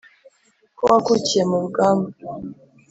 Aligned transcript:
ko 0.77 0.83
wakukiye 0.91 1.43
mu 1.49 1.57
rugamba 1.63 2.09